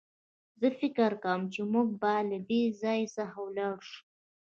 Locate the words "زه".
0.59-0.67